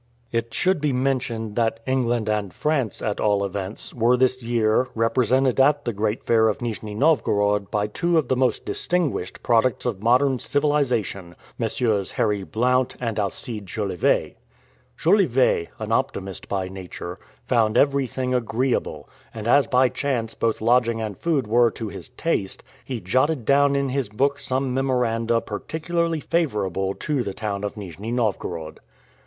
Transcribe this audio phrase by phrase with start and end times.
[0.31, 5.59] It should be mentioned that England and France, at all events, were this year represented
[5.59, 10.01] at the great fair of Nijni Novgorod by two of the most distinguished products of
[10.01, 12.13] modern civilization, Messrs.
[12.13, 14.37] Harry Blount and Alcide Jolivet.
[14.97, 21.15] Jolivet, an optimist by nature, found everything agreeable, and as by chance both lodging and
[21.15, 26.95] food were to his taste, he jotted down in his book some memoranda particularly favorable
[26.95, 28.79] to the town of Nijni Novgorod.